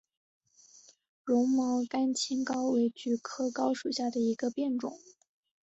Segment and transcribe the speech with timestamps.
[1.23, 4.99] 绒毛甘青蒿为菊科蒿属下的一个变种。